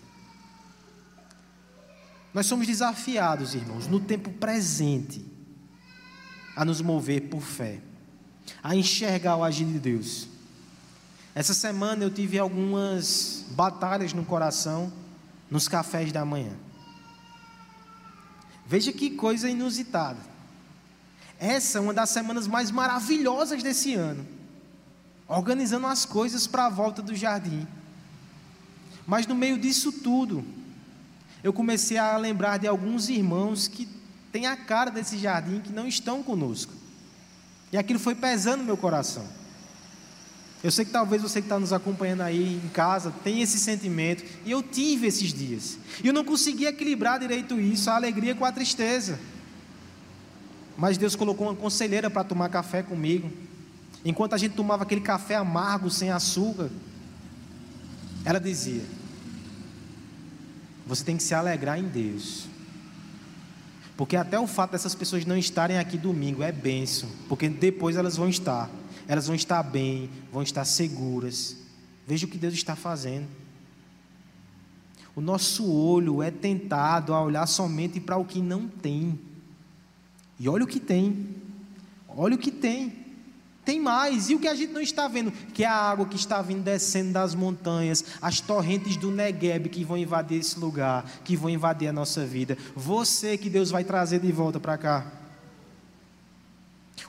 [2.31, 5.25] Nós somos desafiados, irmãos, no tempo presente,
[6.55, 7.79] a nos mover por fé,
[8.61, 10.34] a enxergar o agir de Deus.
[11.35, 14.91] Essa semana eu tive algumas batalhas no coração
[15.51, 16.53] nos cafés da manhã.
[18.65, 20.19] Veja que coisa inusitada.
[21.37, 24.25] Essa é uma das semanas mais maravilhosas desse ano.
[25.27, 27.67] Organizando as coisas para a volta do jardim.
[29.05, 30.43] Mas no meio disso tudo,
[31.43, 33.89] eu comecei a lembrar de alguns irmãos que
[34.31, 36.71] têm a cara desse jardim que não estão conosco.
[37.73, 39.27] E aquilo foi pesando meu coração.
[40.63, 44.23] Eu sei que talvez você que está nos acompanhando aí em casa tenha esse sentimento,
[44.45, 45.77] e eu tive esses dias.
[46.03, 49.19] E eu não consegui equilibrar direito isso, a alegria com a tristeza.
[50.77, 53.31] Mas Deus colocou uma conselheira para tomar café comigo.
[54.03, 56.69] Enquanto a gente tomava aquele café amargo, sem açúcar,
[58.23, 58.83] ela dizia:
[60.85, 62.47] Você tem que se alegrar em Deus.
[63.95, 68.17] Porque até o fato dessas pessoas não estarem aqui domingo é benção, porque depois elas
[68.17, 68.69] vão estar.
[69.07, 71.57] Elas vão estar bem, vão estar seguras.
[72.07, 73.27] Veja o que Deus está fazendo.
[75.15, 79.17] O nosso olho é tentado a olhar somente para o que não tem.
[80.39, 81.35] E olha o que tem.
[82.07, 83.05] Olha o que tem.
[83.63, 84.29] Tem mais.
[84.29, 85.31] E o que a gente não está vendo?
[85.31, 89.83] Que é a água que está vindo descendo das montanhas, as torrentes do Negueb que
[89.83, 92.57] vão invadir esse lugar, que vão invadir a nossa vida.
[92.75, 95.11] Você que Deus vai trazer de volta para cá.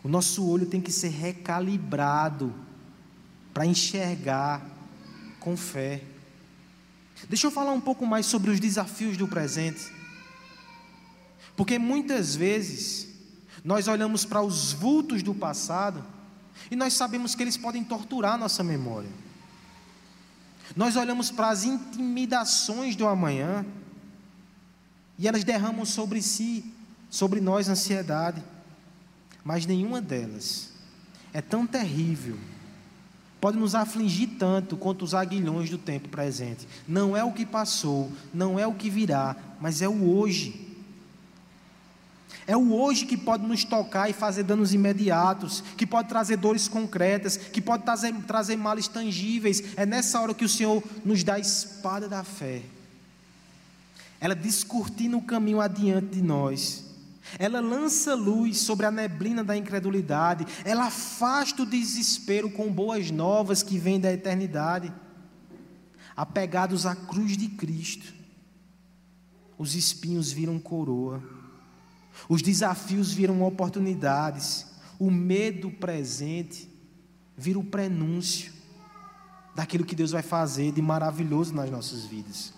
[0.06, 2.54] O nosso olho tem que ser recalibrado
[3.52, 4.64] para enxergar
[5.40, 6.00] com fé.
[7.28, 9.92] Deixa eu falar um pouco mais sobre os desafios do presente.
[11.56, 13.08] Porque muitas vezes
[13.64, 16.04] nós olhamos para os vultos do passado
[16.70, 19.10] e nós sabemos que eles podem torturar nossa memória.
[20.76, 23.66] Nós olhamos para as intimidações do amanhã
[25.18, 26.64] e elas derramam sobre si,
[27.10, 28.40] sobre nós, ansiedade.
[29.46, 30.70] Mas nenhuma delas
[31.32, 32.36] é tão terrível,
[33.40, 36.66] pode nos afligir tanto quanto os aguilhões do tempo presente.
[36.88, 40.66] Não é o que passou, não é o que virá, mas é o hoje.
[42.44, 46.66] É o hoje que pode nos tocar e fazer danos imediatos, que pode trazer dores
[46.66, 49.76] concretas, que pode trazer, trazer males tangíveis.
[49.76, 52.62] É nessa hora que o Senhor nos dá a espada da fé.
[54.20, 56.85] Ela descortina o caminho adiante de nós.
[57.38, 60.46] Ela lança luz sobre a neblina da incredulidade.
[60.64, 64.92] Ela afasta o desespero com boas novas que vêm da eternidade.
[66.16, 68.14] Apegados à cruz de Cristo,
[69.58, 71.22] os espinhos viram coroa
[72.28, 74.66] os desafios viram oportunidades,
[74.98, 76.68] o medo presente
[77.36, 78.52] vira o prenúncio
[79.54, 82.54] daquilo que Deus vai fazer de maravilhoso nas nossas vidas.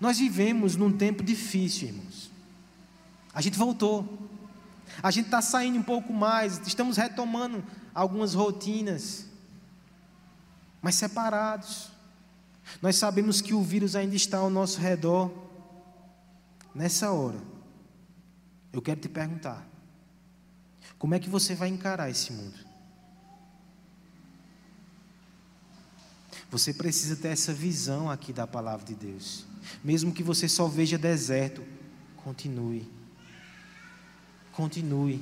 [0.00, 2.30] Nós vivemos num tempo difícil, irmãos.
[3.32, 4.28] A gente voltou,
[5.02, 7.64] a gente está saindo um pouco mais, estamos retomando
[7.94, 9.26] algumas rotinas,
[10.80, 11.90] mas separados.
[12.82, 15.32] Nós sabemos que o vírus ainda está ao nosso redor.
[16.74, 17.38] Nessa hora,
[18.72, 19.66] eu quero te perguntar:
[20.98, 22.68] como é que você vai encarar esse mundo?
[26.50, 29.44] Você precisa ter essa visão aqui da palavra de Deus.
[29.84, 31.62] Mesmo que você só veja deserto,
[32.24, 32.97] continue.
[34.58, 35.20] Continue.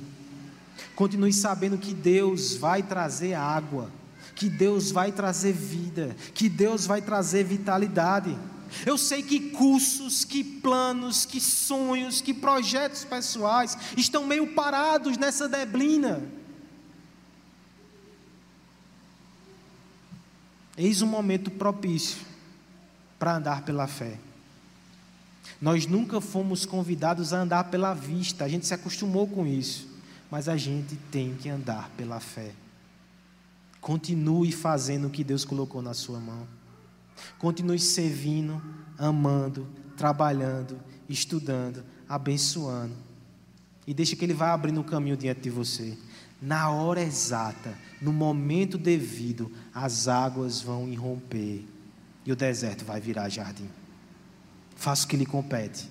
[0.95, 3.91] Continue sabendo que Deus vai trazer água,
[4.33, 8.35] que Deus vai trazer vida, que Deus vai trazer vitalidade.
[8.83, 15.47] Eu sei que cursos, que planos, que sonhos, que projetos pessoais estão meio parados nessa
[15.47, 16.27] neblina.
[20.75, 22.25] Eis um momento propício
[23.19, 24.17] para andar pela fé.
[25.59, 29.87] Nós nunca fomos convidados a andar pela vista, a gente se acostumou com isso,
[30.29, 32.51] mas a gente tem que andar pela fé.
[33.81, 36.47] Continue fazendo o que Deus colocou na sua mão.
[37.39, 38.61] Continue servindo,
[38.97, 42.93] amando, trabalhando, estudando, abençoando.
[43.87, 45.97] E deixe que Ele vá abrindo o caminho diante de você.
[46.41, 51.63] Na hora exata, no momento devido, as águas vão irromper
[52.25, 53.69] e o deserto vai virar jardim.
[54.77, 55.89] Faça o que lhe compete.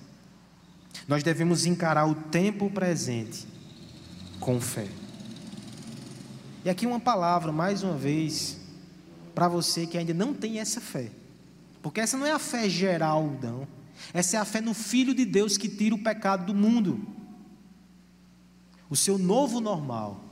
[1.07, 3.45] Nós devemos encarar o tempo presente
[4.39, 4.87] com fé.
[6.65, 8.57] E aqui uma palavra, mais uma vez,
[9.35, 11.11] para você que ainda não tem essa fé.
[11.81, 13.67] Porque essa não é a fé geral, não.
[14.13, 17.05] Essa é a fé no Filho de Deus que tira o pecado do mundo.
[18.89, 20.23] O seu novo normal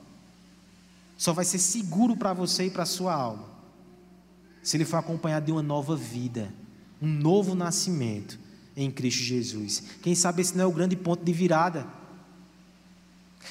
[1.17, 3.55] só vai ser seguro para você e para sua alma
[4.65, 6.51] se ele for acompanhado de uma nova vida,
[6.99, 8.39] um novo nascimento
[8.75, 9.83] em Cristo Jesus.
[10.01, 11.85] Quem sabe esse não é o grande ponto de virada.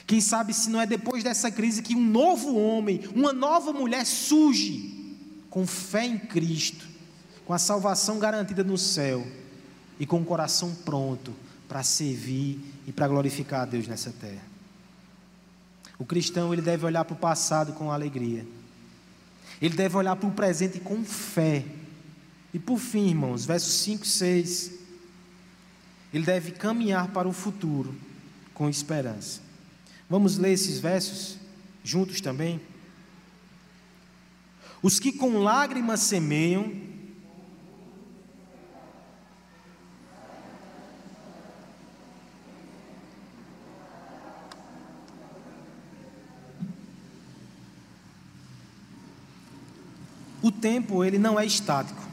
[0.07, 4.05] Quem sabe se não é depois dessa crise que um novo homem, uma nova mulher
[4.05, 4.93] surge
[5.49, 6.95] com fé em Cristo
[7.45, 9.27] com a salvação garantida no céu
[9.99, 11.35] e com o coração pronto
[11.68, 14.43] para servir e para glorificar a Deus nessa terra.
[15.99, 18.47] O cristão ele deve olhar para o passado com alegria.
[19.61, 21.64] Ele deve olhar para o presente com fé.
[22.53, 24.72] E por fim, irmãos, versos 5 e 6.
[26.15, 27.93] Ele deve caminhar para o futuro
[28.55, 29.41] com esperança.
[30.09, 31.37] Vamos ler esses versos
[31.83, 32.61] juntos também?
[34.81, 36.73] Os que com lágrimas semeiam,
[50.41, 52.03] O tempo ele não é estático.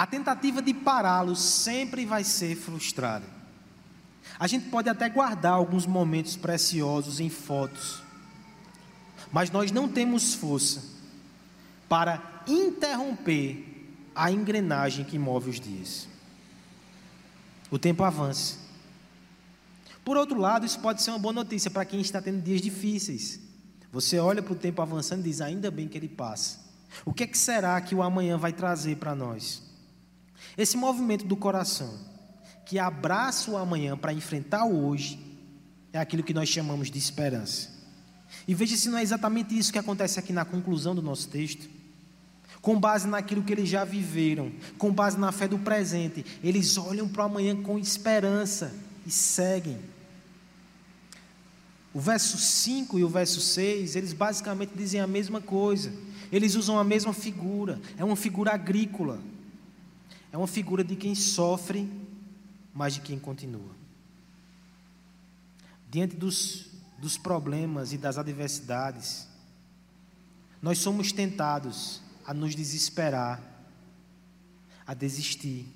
[0.00, 3.26] A tentativa de pará-lo sempre vai ser frustrada.
[4.38, 8.02] A gente pode até guardar alguns momentos preciosos em fotos,
[9.30, 10.82] mas nós não temos força
[11.86, 16.08] para interromper a engrenagem que move os dias.
[17.70, 18.56] O tempo avança.
[20.02, 23.38] Por outro lado, isso pode ser uma boa notícia para quem está tendo dias difíceis.
[23.92, 26.58] Você olha para o tempo avançando e diz: ainda bem que ele passa.
[27.04, 29.68] O que, é que será que o amanhã vai trazer para nós?
[30.60, 31.90] Esse movimento do coração,
[32.66, 35.18] que abraça o amanhã para enfrentar o hoje,
[35.90, 37.70] é aquilo que nós chamamos de esperança.
[38.46, 41.66] E veja se não é exatamente isso que acontece aqui na conclusão do nosso texto.
[42.60, 47.08] Com base naquilo que eles já viveram, com base na fé do presente, eles olham
[47.08, 48.70] para o amanhã com esperança
[49.06, 49.78] e seguem.
[51.94, 55.90] O verso 5 e o verso 6, eles basicamente dizem a mesma coisa.
[56.30, 59.18] Eles usam a mesma figura, é uma figura agrícola.
[60.32, 61.90] É uma figura de quem sofre,
[62.72, 63.74] mas de quem continua.
[65.90, 66.66] Diante dos,
[66.98, 69.26] dos problemas e das adversidades,
[70.62, 73.42] nós somos tentados a nos desesperar,
[74.86, 75.66] a desistir.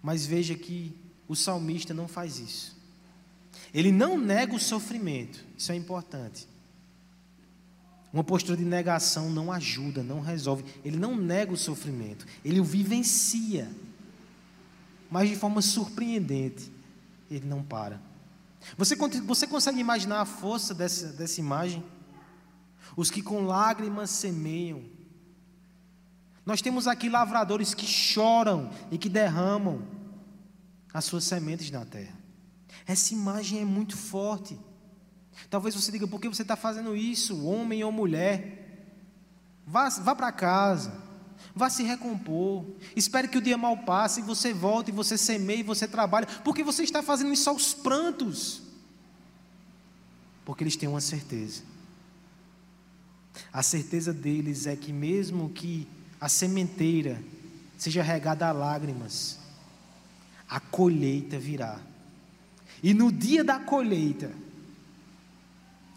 [0.00, 0.94] Mas veja que
[1.26, 2.76] o salmista não faz isso.
[3.72, 6.46] Ele não nega o sofrimento, isso é importante.
[8.12, 10.64] Uma postura de negação não ajuda, não resolve.
[10.84, 13.70] Ele não nega o sofrimento, ele o vivencia.
[15.10, 16.70] Mas de forma surpreendente,
[17.30, 18.00] ele não para.
[18.76, 21.82] Você, você consegue imaginar a força dessa, dessa imagem?
[22.96, 24.82] Os que com lágrimas semeiam.
[26.44, 29.82] Nós temos aqui lavradores que choram e que derramam
[30.92, 32.18] as suas sementes na terra.
[32.86, 34.58] Essa imagem é muito forte.
[35.48, 38.62] Talvez você diga, por que você está fazendo isso, homem ou mulher?
[39.66, 40.92] Vá, vá para casa,
[41.54, 42.64] vá se recompor.
[42.96, 46.26] Espere que o dia mal passe e você volte, e você semeie, e você trabalhe.
[46.44, 48.62] Porque você está fazendo isso aos prantos.
[50.44, 51.62] Porque eles têm uma certeza.
[53.52, 55.86] A certeza deles é que, mesmo que
[56.20, 57.22] a sementeira
[57.78, 59.38] seja regada a lágrimas,
[60.48, 61.80] a colheita virá.
[62.82, 64.30] E no dia da colheita,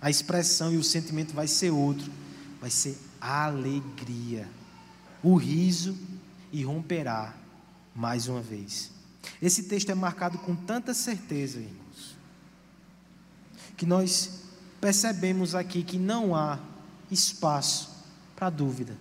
[0.05, 2.11] a expressão e o sentimento vai ser outro,
[2.61, 4.47] vai ser alegria.
[5.23, 5.97] O riso
[6.53, 7.33] irromperá
[7.95, 8.91] mais uma vez.
[9.41, 12.15] Esse texto é marcado com tanta certeza, irmãos,
[13.75, 14.43] que nós
[14.79, 16.59] percebemos aqui que não há
[17.09, 17.89] espaço
[18.35, 18.95] para dúvida.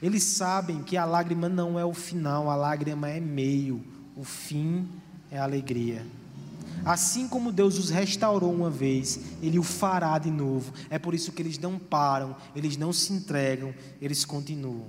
[0.00, 3.84] Eles sabem que a lágrima não é o final, a lágrima é meio,
[4.16, 4.88] o fim
[5.30, 6.06] é alegria.
[6.84, 10.72] Assim como Deus os restaurou uma vez, Ele o fará de novo.
[10.88, 14.88] É por isso que eles não param, eles não se entregam, eles continuam.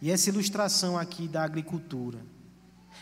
[0.00, 2.18] E essa ilustração aqui da agricultura,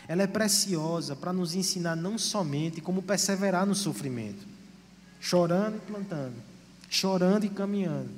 [0.07, 4.47] ela é preciosa para nos ensinar não somente como perseverar no sofrimento,
[5.19, 6.35] chorando e plantando,
[6.89, 8.11] chorando e caminhando,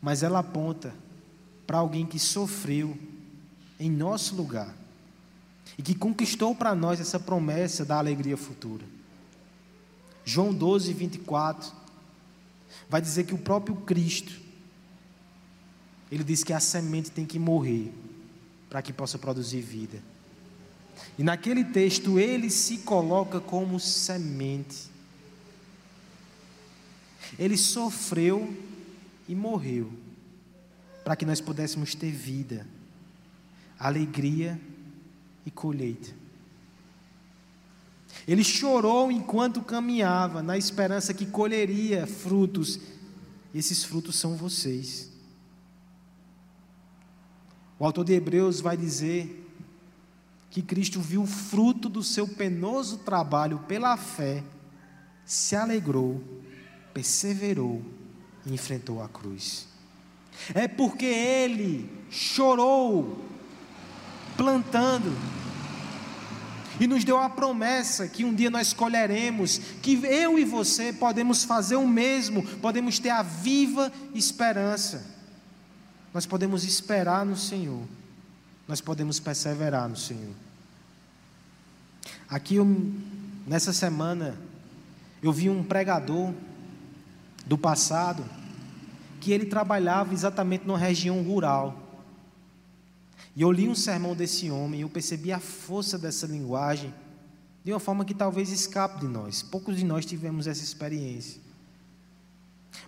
[0.00, 0.92] mas ela aponta
[1.66, 2.96] para alguém que sofreu
[3.78, 4.74] em nosso lugar
[5.76, 8.84] e que conquistou para nós essa promessa da alegria futura.
[10.24, 11.72] João 12, 24,
[12.88, 14.40] vai dizer que o próprio Cristo,
[16.10, 17.92] ele diz que a semente tem que morrer
[18.70, 20.02] para que possa produzir vida.
[21.18, 24.88] E naquele texto ele se coloca como semente.
[27.38, 28.56] Ele sofreu
[29.28, 29.92] e morreu
[31.02, 32.66] para que nós pudéssemos ter vida,
[33.78, 34.58] alegria
[35.50, 36.10] colheita.
[38.26, 42.80] Ele chorou enquanto caminhava, na esperança que colheria frutos,
[43.52, 45.10] e esses frutos são vocês.
[47.78, 49.42] O autor de Hebreus vai dizer
[50.50, 54.42] que Cristo viu o fruto do seu penoso trabalho pela fé,
[55.24, 56.22] se alegrou,
[56.92, 57.82] perseverou
[58.46, 59.66] e enfrentou a cruz.
[60.54, 63.33] É porque ele chorou
[64.36, 65.16] plantando.
[66.80, 71.44] E nos deu a promessa que um dia nós colheremos, que eu e você podemos
[71.44, 75.04] fazer o mesmo, podemos ter a viva esperança.
[76.12, 77.82] Nós podemos esperar no Senhor
[78.66, 80.32] nós podemos perseverar no Senhor.
[82.28, 82.92] Aqui, eu,
[83.46, 84.36] nessa semana,
[85.22, 86.32] eu vi um pregador
[87.46, 88.24] do passado
[89.20, 91.83] que ele trabalhava exatamente numa região rural.
[93.36, 96.94] E eu li um sermão desse homem e eu percebi a força dessa linguagem
[97.64, 99.42] de uma forma que talvez escape de nós.
[99.42, 101.40] Poucos de nós tivemos essa experiência.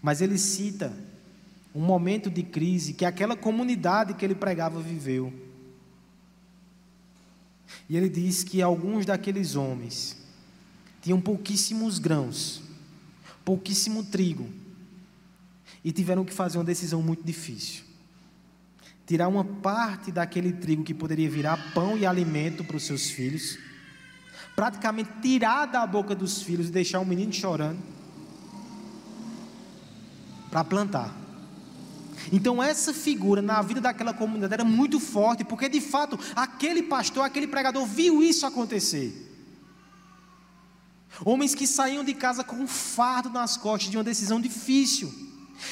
[0.03, 0.93] Mas ele cita
[1.75, 5.33] um momento de crise que aquela comunidade que ele pregava viveu.
[7.89, 10.17] E ele diz que alguns daqueles homens
[11.01, 12.63] tinham pouquíssimos grãos,
[13.45, 14.49] pouquíssimo trigo,
[15.85, 17.86] e tiveram que fazer uma decisão muito difícil.
[19.07, 23.57] Tirar uma parte daquele trigo que poderia virar pão e alimento para os seus filhos,
[24.57, 27.79] praticamente tirar da boca dos filhos e deixar o menino chorando,
[30.51, 31.15] para plantar.
[32.33, 37.25] Então, essa figura na vida daquela comunidade era muito forte, porque de fato, aquele pastor,
[37.25, 39.23] aquele pregador viu isso acontecer.
[41.25, 45.26] Homens que saíam de casa com um fardo nas costas de uma decisão difícil,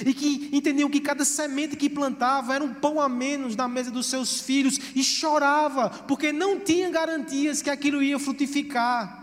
[0.05, 3.91] e que entendiam que cada semente que plantava era um pão a menos na mesa
[3.91, 9.22] dos seus filhos, e chorava, porque não tinha garantias que aquilo ia frutificar.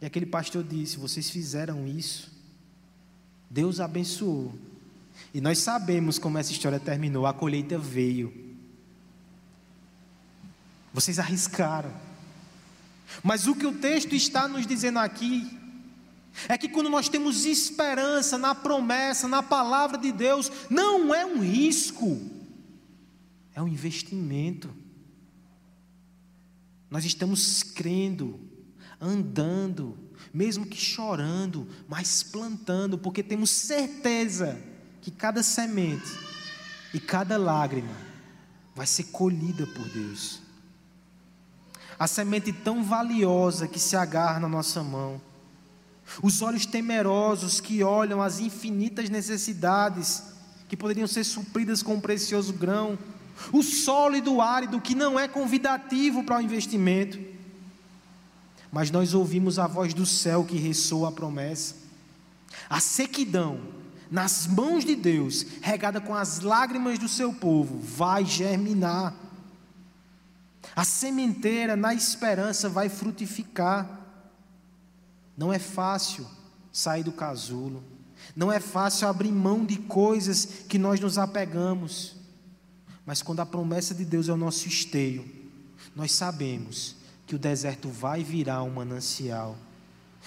[0.00, 2.32] E aquele pastor disse: Vocês fizeram isso
[3.52, 4.58] Deus abençoou.
[5.34, 7.26] E nós sabemos como essa história terminou.
[7.26, 8.32] A colheita veio.
[10.92, 11.92] Vocês arriscaram.
[13.22, 15.60] Mas o que o texto está nos dizendo aqui
[16.48, 21.40] é que quando nós temos esperança na promessa, na palavra de Deus, não é um
[21.40, 22.20] risco,
[23.54, 24.74] é um investimento.
[26.90, 28.38] Nós estamos crendo,
[29.00, 29.98] andando,
[30.32, 34.58] mesmo que chorando, mas plantando, porque temos certeza
[35.00, 36.10] que cada semente
[36.94, 37.96] e cada lágrima
[38.74, 40.40] vai ser colhida por Deus.
[41.98, 45.20] A semente tão valiosa que se agarra na nossa mão,
[46.22, 50.22] os olhos temerosos que olham as infinitas necessidades
[50.68, 52.98] que poderiam ser supridas com um precioso grão,
[53.52, 57.32] o sólido árido que não é convidativo para o investimento
[58.72, 61.74] mas nós ouvimos a voz do céu que ressoa a promessa.
[62.70, 63.60] A sequidão
[64.10, 69.14] nas mãos de Deus, regada com as lágrimas do seu povo, vai germinar.
[70.74, 74.01] A sementeira, na esperança, vai frutificar.
[75.36, 76.26] Não é fácil
[76.72, 77.82] sair do casulo,
[78.34, 82.16] não é fácil abrir mão de coisas que nós nos apegamos,
[83.04, 85.24] mas quando a promessa de Deus é o nosso esteio,
[85.94, 89.56] nós sabemos que o deserto vai virar um manancial,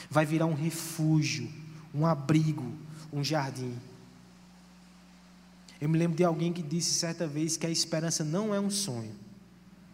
[0.09, 1.49] vai virar um refúgio,
[1.93, 2.73] um abrigo,
[3.11, 3.73] um jardim.
[5.79, 8.69] Eu me lembro de alguém que disse certa vez que a esperança não é um
[8.69, 9.15] sonho.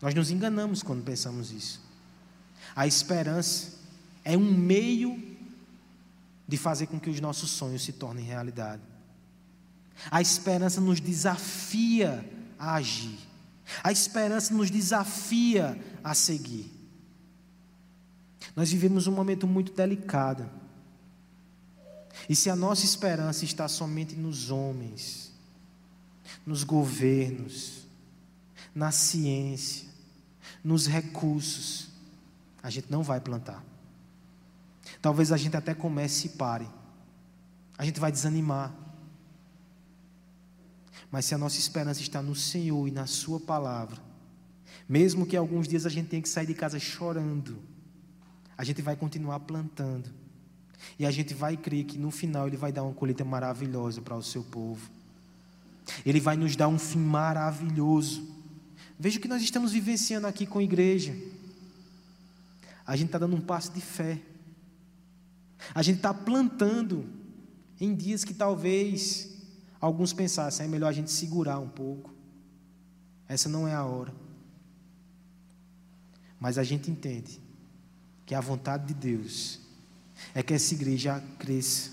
[0.01, 1.81] Nós nos enganamos quando pensamos isso.
[2.75, 3.80] A esperança
[4.23, 5.21] é um meio
[6.47, 8.81] de fazer com que os nossos sonhos se tornem realidade.
[10.09, 13.17] A esperança nos desafia a agir.
[13.83, 16.69] A esperança nos desafia a seguir.
[18.55, 20.49] Nós vivemos um momento muito delicado.
[22.27, 25.31] E se a nossa esperança está somente nos homens,
[26.45, 27.85] nos governos,
[28.73, 29.87] na ciência,
[30.63, 31.87] nos recursos,
[32.61, 33.63] a gente não vai plantar.
[35.01, 36.67] Talvez a gente até comece e pare.
[37.77, 38.73] A gente vai desanimar.
[41.09, 44.01] Mas se a nossa esperança está no Senhor e na Sua palavra,
[44.87, 47.57] mesmo que alguns dias a gente tenha que sair de casa chorando,
[48.57, 50.09] a gente vai continuar plantando.
[50.97, 54.15] E a gente vai crer que no final Ele vai dar uma colheita maravilhosa para
[54.15, 54.89] o seu povo.
[56.05, 58.27] Ele vai nos dar um fim maravilhoso.
[58.99, 61.15] Veja o que nós estamos vivenciando aqui com a igreja.
[62.85, 64.19] A gente está dando um passo de fé.
[65.73, 67.07] A gente está plantando
[67.79, 69.29] em dias que talvez
[69.79, 72.13] alguns pensassem, é melhor a gente segurar um pouco.
[73.27, 74.13] Essa não é a hora.
[76.39, 77.39] Mas a gente entende
[78.25, 79.59] que a vontade de Deus
[80.33, 81.91] é que essa igreja cresça,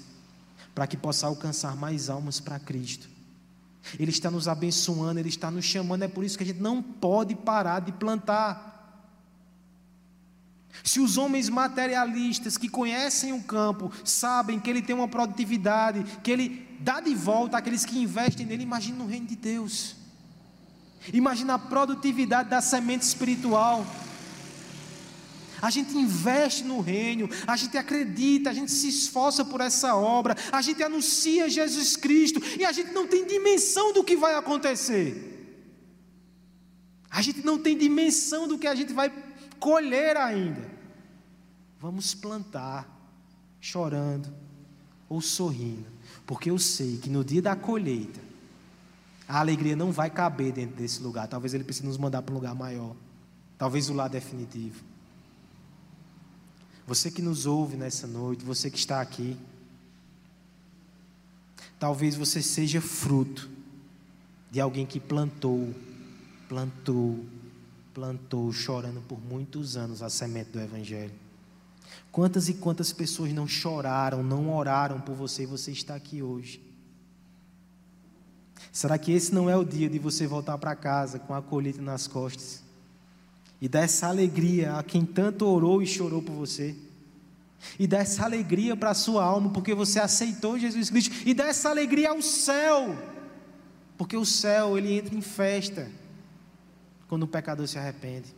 [0.74, 3.08] para que possa alcançar mais almas para Cristo.
[3.98, 6.82] Ele está nos abençoando, Ele está nos chamando, é por isso que a gente não
[6.82, 8.67] pode parar de plantar.
[10.82, 16.30] Se os homens materialistas que conhecem o campo sabem que ele tem uma produtividade, que
[16.30, 19.96] ele dá de volta àqueles que investem nele, imagine no reino de Deus.
[21.12, 23.84] Imagina a produtividade da semente espiritual
[25.60, 30.36] a gente investe no reino, a gente acredita, a gente se esforça por essa obra,
[30.52, 35.34] a gente anuncia Jesus Cristo e a gente não tem dimensão do que vai acontecer.
[37.10, 39.10] A gente não tem dimensão do que a gente vai
[39.58, 40.68] colher ainda.
[41.80, 42.88] Vamos plantar,
[43.60, 44.32] chorando
[45.08, 45.86] ou sorrindo,
[46.26, 48.20] porque eu sei que no dia da colheita,
[49.28, 51.28] a alegria não vai caber dentro desse lugar.
[51.28, 52.96] Talvez ele precise nos mandar para um lugar maior.
[53.58, 54.82] Talvez o lá definitivo.
[56.86, 59.36] Você que nos ouve nessa noite, você que está aqui,
[61.78, 63.50] talvez você seja fruto
[64.50, 65.74] de alguém que plantou,
[66.48, 67.26] plantou,
[67.98, 71.12] plantou, chorando por muitos anos a semente do Evangelho.
[72.12, 76.62] Quantas e quantas pessoas não choraram, não oraram por você e você está aqui hoje?
[78.70, 81.82] Será que esse não é o dia de você voltar para casa com a colheita
[81.82, 82.62] nas costas
[83.60, 86.76] e dar essa alegria a quem tanto orou e chorou por você?
[87.80, 91.48] E dar essa alegria para a sua alma, porque você aceitou Jesus Cristo, e dar
[91.48, 92.96] essa alegria ao céu,
[93.96, 95.90] porque o céu ele entra em festa
[97.08, 98.34] quando o pecador se arrepende.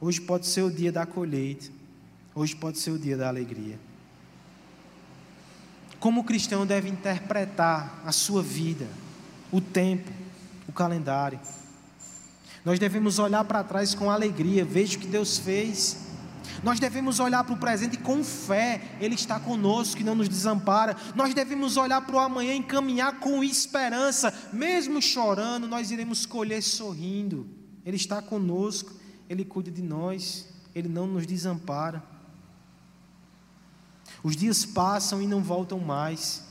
[0.00, 1.70] Hoje pode ser o dia da colheita.
[2.34, 3.78] Hoje pode ser o dia da alegria.
[5.98, 8.88] Como o cristão deve interpretar a sua vida,
[9.52, 10.10] o tempo,
[10.66, 11.38] o calendário?
[12.64, 15.98] Nós devemos olhar para trás com alegria, veja o que Deus fez.
[16.62, 20.96] Nós devemos olhar para o presente com fé, Ele está conosco e não nos desampara.
[21.14, 26.62] Nós devemos olhar para o amanhã e caminhar com esperança, mesmo chorando, nós iremos colher
[26.62, 27.59] sorrindo.
[27.84, 28.94] Ele está conosco,
[29.28, 32.02] Ele cuida de nós, Ele não nos desampara.
[34.22, 36.44] Os dias passam e não voltam mais.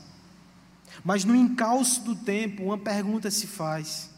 [1.04, 4.10] Mas no encalço do tempo, uma pergunta se faz: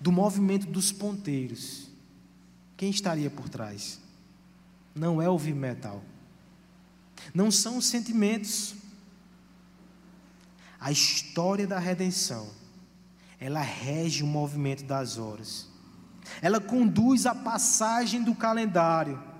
[0.00, 1.88] do movimento dos ponteiros,
[2.76, 4.00] quem estaria por trás?
[4.94, 6.02] Não é o heavy metal,
[7.32, 8.74] não são os sentimentos.
[10.80, 12.50] A história da redenção,
[13.40, 15.68] ela rege o movimento das horas,
[16.42, 19.30] ela conduz a passagem do calendário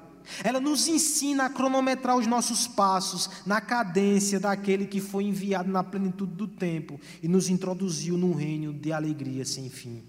[0.45, 5.83] ela nos ensina a cronometrar os nossos passos na cadência daquele que foi enviado na
[5.83, 10.03] plenitude do tempo e nos introduziu num reino de alegria sem fim.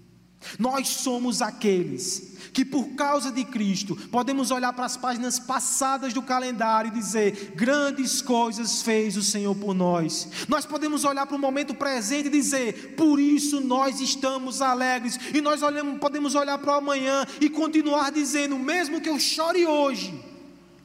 [0.58, 6.22] Nós somos aqueles que, por causa de Cristo, podemos olhar para as páginas passadas do
[6.22, 10.28] calendário e dizer: grandes coisas fez o Senhor por nós.
[10.48, 15.18] Nós podemos olhar para o momento presente e dizer: por isso nós estamos alegres.
[15.34, 19.66] E nós olhamos, podemos olhar para o amanhã e continuar dizendo: mesmo que eu chore
[19.66, 20.14] hoje,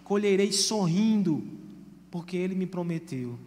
[0.04, 1.46] colherei sorrindo,
[2.10, 3.38] porque Ele me prometeu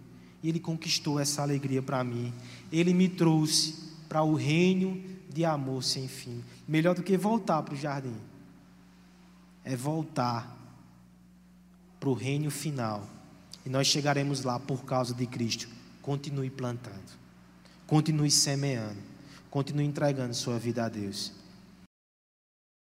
[0.42, 2.32] e Ele conquistou essa alegria para mim.
[2.70, 3.74] Ele me trouxe
[4.08, 6.42] para o reino de amor sem fim.
[6.66, 8.16] Melhor do que voltar para o jardim,
[9.64, 10.56] é voltar
[11.98, 13.06] para o reino final.
[13.64, 15.68] E nós chegaremos lá por causa de Cristo.
[16.02, 17.12] Continue plantando,
[17.86, 18.98] continue semeando,
[19.50, 21.39] continue entregando sua vida a Deus.